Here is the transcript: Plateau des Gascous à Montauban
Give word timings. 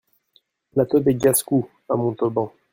Plateau 0.71 0.99
des 0.99 1.13
Gascous 1.13 1.67
à 1.87 1.95
Montauban 1.95 2.51